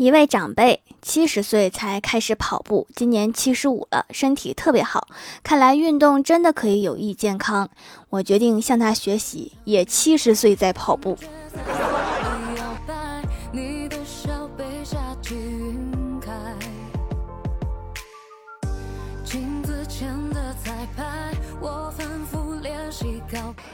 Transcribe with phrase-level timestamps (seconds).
[0.00, 5.08] 一位长辈七十岁才开始跑步，今年七十五了，身体特别好。
[5.42, 7.68] 看来运动真的可以有益健康。
[8.08, 11.18] 我决定向他学习，也七十岁在跑步。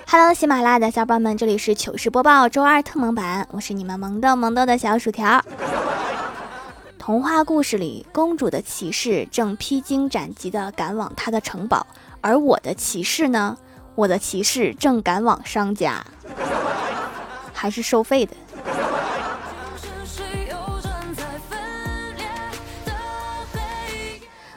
[0.09, 5.41] Hello，喜马拉雅的小伙伴们，这里是糗事播报周二特萌版，我是你们萌豆萌豆的小薯条。
[7.07, 11.87] 童话故事里，公主的骑士正披荆斩棘地赶往她的城堡，
[12.21, 13.57] 而我的骑士呢？
[13.95, 16.05] 我的骑士正赶往商家，
[17.53, 18.35] 还是收费的。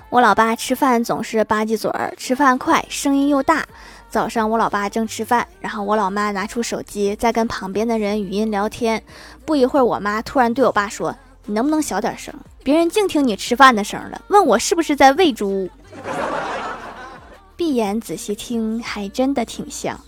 [0.10, 3.64] 我老爸吃饭总是吧唧嘴儿，吃饭快，声音又大。
[4.10, 9.04] 早上我老爸正吃饭，然后我老妈拿出手机在跟旁边的人语音聊天。
[9.46, 11.16] 不一会儿，我妈突然对我爸说。
[11.46, 12.34] 你能不能小点声？
[12.64, 14.22] 别人净听你吃饭的声了。
[14.28, 15.70] 问我是不是在喂猪？
[17.56, 20.00] 闭眼仔细听，还真的挺像。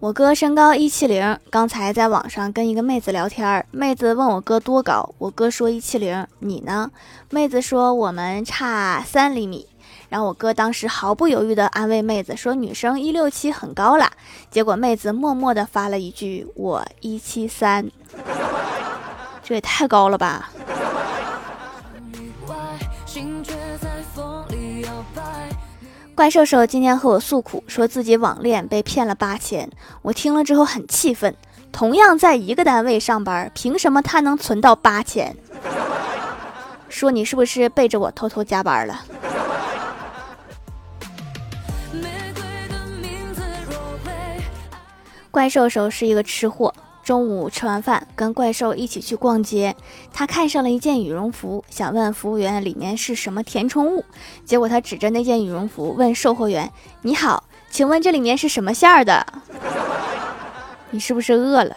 [0.00, 6.26] 我哥身高一七零，刚才在网上跟一个妹子聊天，妹子问我哥多高，我哥说一七零。
[6.38, 6.90] 你呢？
[7.30, 9.66] 妹子说我们差三厘米。
[10.08, 14.10] 然后我哥当时毫不犹豫地安慰妹子说：“女生一六七很高了。”
[14.50, 17.90] 结果妹子默默地发了一句：“我一七三。
[19.44, 20.50] ”这也太高了吧！
[26.14, 29.70] 怪兽兽今天和我诉苦，说自己网恋被骗了八千。
[30.02, 31.34] 我听了之后很气愤。
[31.70, 35.36] 同样在一个单位上班，凭什么他能存到八千？
[36.88, 39.04] 说你是不是背着我偷偷加班了？
[45.38, 49.76] 怪兽兽是一个吃货，中午吃完饭跟怪兽一起去逛街，
[50.12, 54.04] 他看上了一件羽绒服，想问服务员里面是什么填充物，
[54.44, 59.24] 结果他指着那件羽绒服问售货员：“你好，请问这里面是什么馅儿的？
[60.90, 61.76] 你是不是饿了？”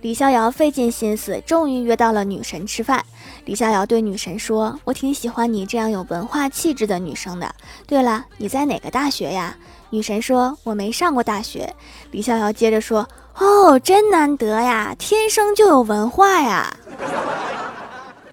[0.00, 3.04] 李逍遥费尽心思，终于约到了女神吃饭。
[3.48, 7.50] 李逍遥对女神说：“我挺喜欢你这样有文化气质的女生的。
[7.86, 9.56] 对了，你在哪个大学呀？”
[9.88, 11.74] 女神说：“我没上过大学。”
[12.12, 13.08] 李逍遥接着说
[13.40, 16.76] ：“哦，真难得呀，天生就有文化呀。”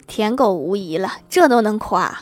[0.06, 2.20] 舔狗无疑了，这都能夸。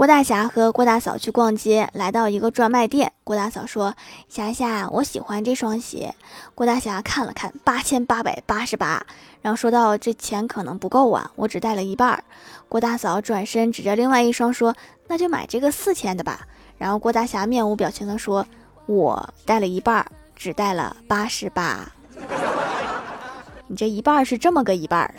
[0.00, 3.12] 郭大侠和郭大嫂去逛街，来到一个专卖店。
[3.22, 3.94] 郭大嫂说
[4.30, 6.14] ：“霞霞，我喜欢这双鞋。”
[6.56, 9.04] 郭大侠看了看，八千八百八十八，
[9.42, 12.24] 然后说道：“这钱可能不够啊，我只带了一半。”
[12.66, 14.74] 郭大嫂转身指着另外一双说
[15.06, 16.46] ：“那就买这个四千的吧。”
[16.78, 18.46] 然后郭大侠面无表情地说
[18.88, 21.86] ：“我带了一半，只带了八十八。
[23.68, 25.14] 你这一半是这么个一半。”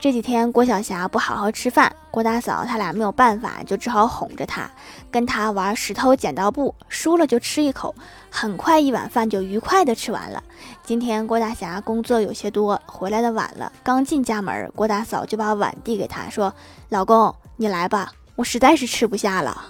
[0.00, 4.66] 这几天郭晓霞不好好吃饭，郭大嫂他俩没有办法，就只好哄着她，
[5.10, 7.94] 跟她玩石头剪刀布，输了就吃一口。
[8.30, 10.42] 很快一碗饭就愉快的吃完了。
[10.82, 16.50] 今天郭大侠工作有些多，回来的晚了，刚进家门，郭大嫂就把碗递给他说
[16.88, 19.66] ：“老公，你来吧，我实在是吃不下了。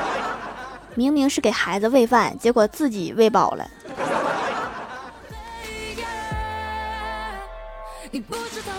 [0.96, 3.70] ”明明是给孩子喂饭，结果自己喂饱了。
[8.10, 8.72] 你不知道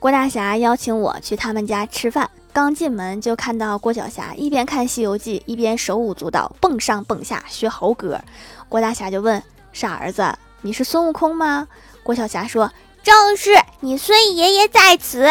[0.00, 8.20] 郭大侠邀请我去他们家吃饭，刚进门就看到郭晓霞一边看《西游记》一边手舞足蹈，蹦上蹦下学猴歌。
[8.68, 9.42] 郭大侠就问
[9.72, 11.66] ：“傻儿子，你是孙悟空吗？”
[12.04, 12.70] 郭晓霞说
[13.02, 13.50] ：“正是，
[13.80, 15.28] 你孙爷爷在此。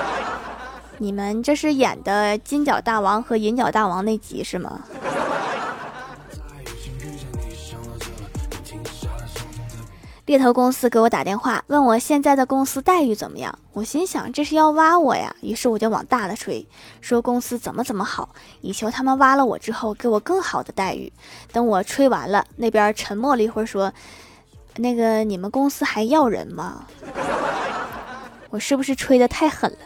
[0.96, 4.80] ”你们这是演的金角大王和银角大王那集是吗？
[10.24, 13.58] 猎头公司给我打电话，问我现在的公司待遇怎么样。
[13.72, 16.64] 我心想这是要挖我呀，于是我就往大了吹，
[17.00, 18.28] 说公司怎么怎么好，
[18.60, 21.12] 以求他们挖了我之后给我更好的待遇。
[21.52, 23.92] 等我吹完了，那边沉默了一会儿，说
[24.78, 26.86] ：“那个你们公司还要人吗？”
[28.50, 29.78] 我是不是吹的太狠了？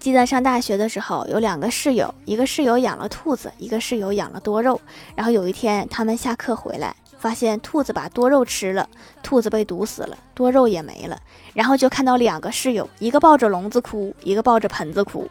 [0.00, 4.80] 记得上大学的时候，有两个室友，一个室友养了兔子，一个室友养了多肉。
[5.14, 8.88] 然后有一天，他们下课回来，发现兔子把多肉吃了，
[9.22, 11.20] 兔子被毒死了，多肉也没了。
[11.52, 15.28] 然后就看到两个室友，一个抱着笼子哭，一个抱着盆子哭。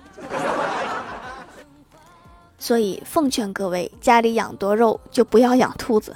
[2.60, 6.15] 所以奉劝各位，家里养多肉就不要养兔子。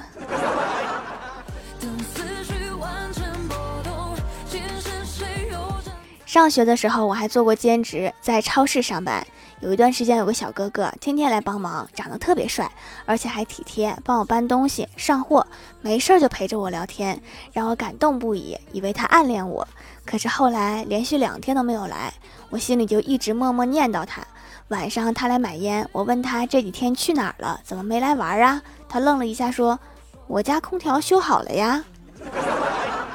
[6.33, 9.23] 上学的时候，我还做过兼职，在超市上班。
[9.59, 12.71] 有一段时间，有个小哥哥天天来帮忙，长得特别帅，
[13.05, 15.45] 而且还体贴，帮我搬东西、上货，
[15.81, 17.21] 没事就陪着我聊天，
[17.51, 19.67] 让我感动不已，以为他暗恋我。
[20.07, 22.11] 可是后来连续两天都没有来，
[22.49, 24.23] 我心里就一直默默念叨他。
[24.69, 28.59] 晚上他来买烟，我问他这几天去哪儿了，怎么没来玩啊？
[28.89, 29.79] 他愣了一下，说
[30.25, 31.83] ：“我家空调修好了呀。”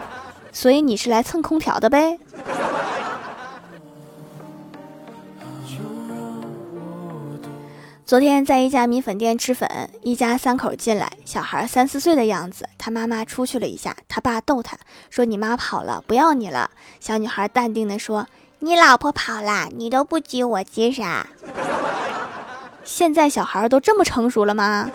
[0.54, 2.16] 所以你是来蹭空调的呗？
[8.08, 9.68] 昨天在一家米粉店吃粉，
[10.00, 14.78] 一家三口进来，小孩三四岁的样子，他妈妈出去了一下，他爸逗他
[15.10, 16.70] 说：“你妈跑了，不要你了。”
[17.00, 18.26] 小女孩淡定的说
[18.60, 21.26] ：“你老婆跑了，你都不急，我急啥？”
[22.82, 24.90] 现在小孩都这么成熟了吗？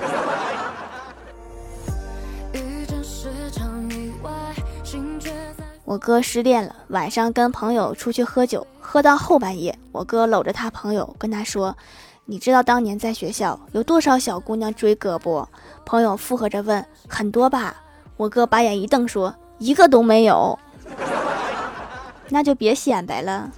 [5.86, 11.78] 我哥失恋了，晚上跟朋友出去喝酒，喝到后半夜，我哥搂着他朋友跟他说。
[12.26, 15.46] 你知道当年在学校有多少小姑娘追哥不？
[15.86, 17.76] 朋友附和着问：“很多吧？”
[18.16, 20.58] 我哥把眼一瞪说：“一个都没有。”
[22.30, 23.52] 那就别显摆了。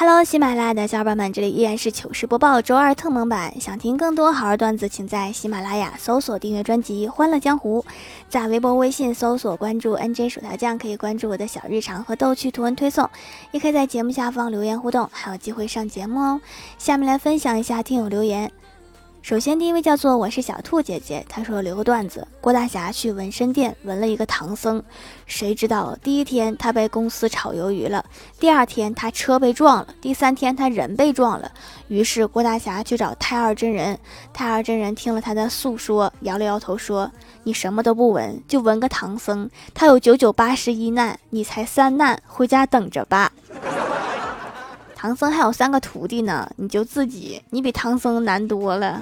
[0.00, 3.60] Hello，喜马拉雅的小伙伴们，这里依然是糗事播报周二特蒙版。
[3.60, 7.82] 想听更多好玩段子，请在喜马拉雅搜索订阅专辑《欢乐江湖》，
[8.28, 13.10] 在微博、微信搜索关注 NJ 薯条酱，可以关注我的小日常和逗趣图文推送，
[13.50, 16.40] 也可以在节目下方留言互动，还有机会上节目哦。
[16.78, 18.52] 下面来分享一下听友留言。
[19.28, 24.82] 首先，第一位叫做我是小兔姐姐，她说留个段子：郭大侠去纹身店纹了一个唐僧，
[25.26, 28.02] 谁知道第一天他被公司炒鱿鱼了，
[28.40, 31.52] 第二天他车被撞了，第三天他人被撞了。
[31.88, 33.98] 于是郭大侠去找太二真人，
[34.32, 37.12] 太二真人听了他的诉说，摇了摇头说
[37.44, 43.30] ：“你什么都不纹，就纹个唐僧，他有九九八十一难，你才三难，回家等着吧。”
[45.00, 49.00] 唐僧还有三个徒弟呢，你就自己，你比唐僧难多了。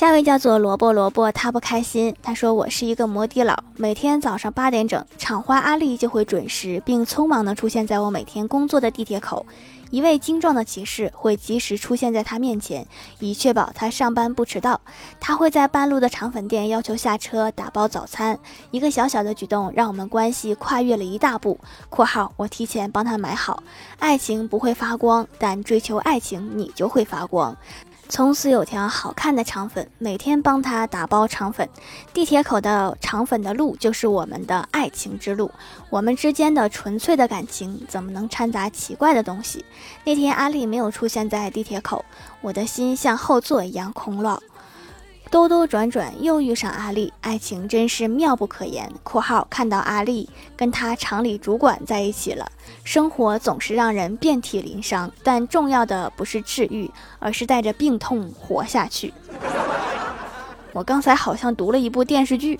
[0.00, 2.16] 下位叫做萝卜萝卜，他不开心。
[2.22, 9.44] 他说：“我是一个摩的佬，每天早上八点整，厂花阿丽就会准时并匆忙地出现在我每天工作的地铁口。”
[9.90, 12.86] 一位精壮的骑士会及时出现在他面前，
[13.18, 14.80] 以确保他上班不迟到。
[15.20, 18.38] 他会在半路的肠粉店要求下车打包早餐。
[18.70, 21.60] 一个小小的举动，让我们关系跨越了一大步。
[21.90, 23.62] （括号我提前帮他买好。）
[24.00, 27.54] 爱情不会发光，但追求爱情你就会发光。
[28.10, 31.68] 从此有条好看的肠粉，每天帮他打包肠粉。
[32.12, 35.48] 地铁口的肠粉的路，就是我们的爱情之路。
[35.90, 39.64] 我们之间的纯粹的感情，怎么能掺杂奇怪的东西？
[40.04, 42.04] 那天阿丽没有出现在地铁口，
[42.40, 44.42] 我的心像后座一样空落。
[45.30, 48.92] 兜兜转转又遇上阿丽，爱情真是妙不可言。
[49.04, 52.50] （括号看到阿丽跟他厂里主管在一起了。）
[52.82, 56.90] 生活总是让人遍体鳞伤，但重要的不是治愈，
[57.20, 59.14] 而是带着病痛活下去。
[60.74, 62.58] 我刚才好像读了一部电视剧。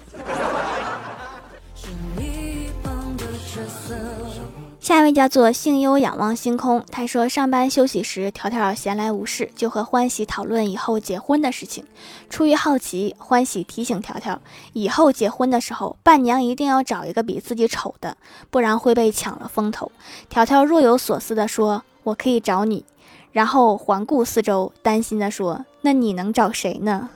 [4.90, 11.84] 下一位叫做幸优仰望星空，他说上班休息时，条条闲来无事就和欢喜讨论以后结婚的事情。
[12.28, 14.40] 出于好奇，欢喜提醒条条，
[14.72, 18.16] 以后结婚的时候，伴娘一定要找一个比自己丑的，
[18.50, 19.92] 不然会被抢了风头。
[20.28, 22.84] 条条若有所思地说：“我可以找你。”
[23.30, 27.10] 然后环顾四周，担心地说：“那你能找谁呢？”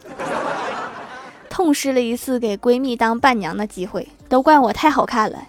[1.51, 5.49] 痛失了一次给闺蜜当伴娘的机会，都怪我太好看了。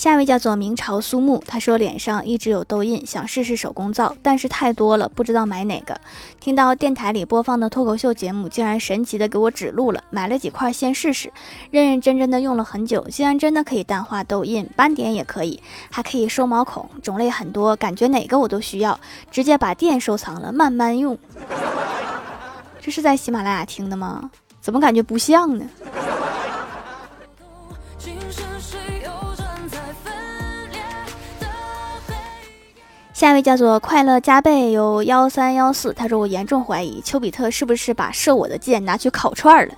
[0.00, 5.94] 下一位叫做明朝苏木，他说脸上一直有痘印，想试试手工皂，但是太多了，不知道买哪个。
[6.40, 11.30] 听到电台里播放的脱口秀节目，竟然神奇的给我指路了，买了几块先试试，
[11.70, 18.98] 认认真真的用了很久，竟然真的可以淡化痘印，斑点也可以，还可以收毛孔，种类很多，感觉哪个我都需要，
[19.30, 21.18] 直接把店收藏了，慢慢用。
[22.80, 24.30] 这是在喜马拉雅听的吗？
[24.62, 25.66] 怎么感觉不像呢？
[33.20, 39.74] 下一位叫做快乐加倍有幺三幺四，他说我严重怀疑丘比特是不是把射我的箭拿去烤串了？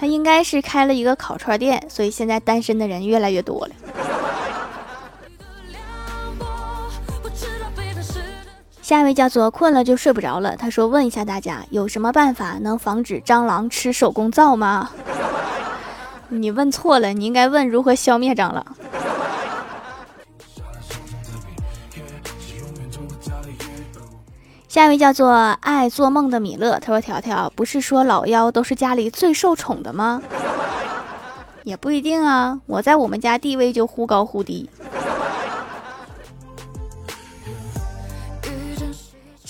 [0.00, 3.72] 他应该是开了一个烤串店，所以现在单身的人越来越多了。
[8.82, 10.56] 下一位叫做困了就睡不着了。
[10.56, 14.90] 他说：“问一下大家，有什么办法能防止蟑螂吃手工皂吗？”
[16.30, 18.66] 你问错了，你应该问如何消灭蟑螂。
[24.72, 30.22] 下一位叫做爱做梦的米勒，他说：“条条不是说老妖都是家里最受宠的吗？
[31.62, 34.70] 也不一定啊，我在我们家地位就忽高忽低。”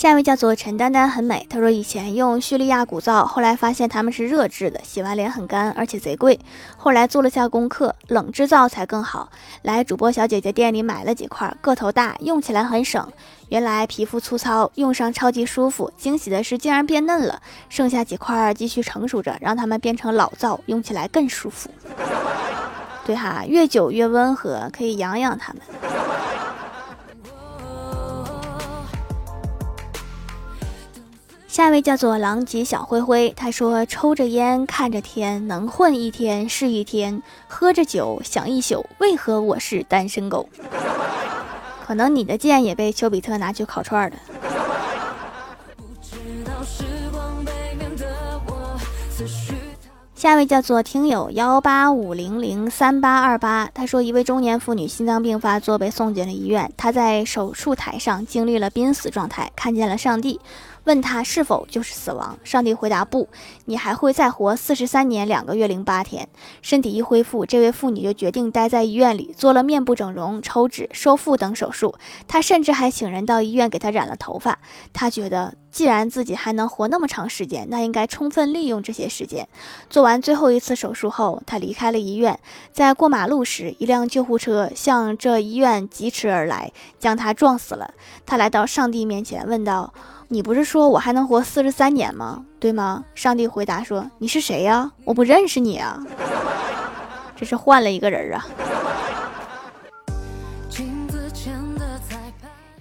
[0.03, 1.47] 下一位叫做陈丹丹，很美。
[1.49, 6.41] 她说以前用叙利亚古皂，后来发现它们是热制的，洗完脸很干，而且贼贵。
[6.77, 9.31] 后来做了下功课，冷制皂才更好。
[9.63, 13.07] 来主播小姐姐店里买了几块，个头大，用起来很省。
[13.49, 15.93] 原来皮肤粗糙，用上超级舒服。
[15.97, 17.41] 惊喜的是，竟然变嫩了。
[17.69, 21.71] 剩下几块继续成熟着，让它们变成老皂，用起来更舒服。
[23.07, 25.63] 对哈，越久越温和，可以养养它们。
[31.53, 40.49] 下一位叫做狼藉小灰灰，他说：“抽着烟看着天，能混一天是一天；喝着酒想一宿，为何我是单身狗？”
[41.85, 44.17] 可能你的剑也被丘比特拿去烤串了。
[50.23, 56.73] 下一位叫做听友幺八五零零三八二八，他说：“一位中年妇女心脏病发作，被送进了医院。
[56.77, 60.41] 她在手术台上经历了濒死状态，看见了上帝。”
[60.85, 62.37] 问他是否就是死亡？
[62.43, 63.29] 上帝回答不，
[63.67, 66.29] 你还会再活四十三年两个月零八天。
[66.61, 71.95] 身体一恢复，这位妇女就决定待在医院里，做了面部整容、抽脂、收腹等手术。
[72.27, 74.59] 她甚至还请人到医院给她染了头发。
[74.93, 79.49] 她觉得，既然自己还能活那么长时间，那应该充分利用这些时间。
[79.89, 82.39] 做完最后一次手术后，他离开了医院。
[82.73, 87.95] 在过马路时，一辆救护车向这医院疾驰而来，将他撞死了。
[88.27, 89.93] 他来到上帝面前，问道。
[90.29, 92.47] 你不是说我还能活四十三年吗？
[92.59, 93.05] 对吗？
[93.15, 94.93] 上帝回答说：“你是谁呀？
[95.05, 95.99] 我不认识你啊！”
[97.37, 98.47] 这是换了一个人啊。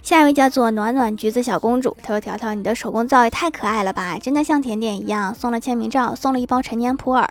[0.02, 7.30] 下一位叫做暖暖橘子小公主，她说：“条条，你的手工皂也太可爱了吧，真的像甜点一样。”送了签名照，送了一包陈年普洱。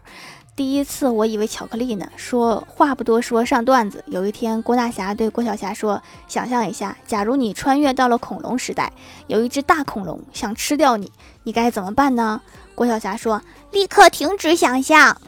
[0.54, 2.06] 第一次我以为巧克力呢。
[2.16, 4.04] 说话不多说，上段子。
[4.06, 8.92] 有一天，郭大侠对郭小霞说：“想象一下，假如你穿越到了恐龙时代，
[9.26, 11.10] 有一只大恐龙想吃掉你，
[11.42, 12.40] 你该怎么办呢？”
[12.76, 15.20] 郭小霞说：“立刻停止想象。”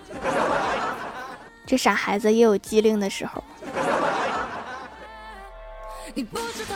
[1.67, 3.43] 这傻孩子也有机灵的时候。
[6.15, 6.75] 你不知道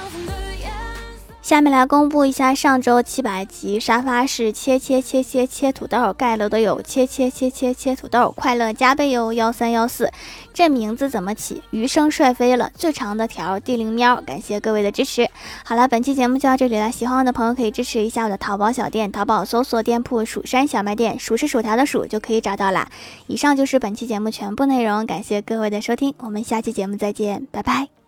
[1.47, 10.11] 下面来公布一下上周七百集沙发是切切切切切土豆盖楼的有切切切切切土豆快乐加倍哟幺三幺四，
[10.53, 11.63] 这名字怎么起？
[11.71, 15.31] 余生帅飞了，最长的条地灵喵，感谢各位的支持。
[15.65, 22.89] 好了，本期节目就到这里了，喜欢我的朋友可以支持一下我的淘宝小店，淘宝搜索店铺蜀山小卖店，数是薯条的数就可以找到啦。
[23.29, 28.06] 以上就是本期节目全部内容，感谢各位的收听，我们下期节目再见，拜拜。